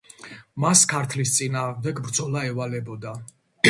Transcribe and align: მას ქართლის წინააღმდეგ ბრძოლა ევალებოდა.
მას 0.63 0.81
ქართლის 0.93 1.35
წინააღმდეგ 1.37 2.05
ბრძოლა 2.09 2.47
ევალებოდა. 2.53 3.19